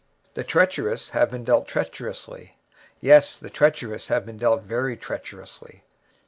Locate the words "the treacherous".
0.33-1.11, 3.39-4.07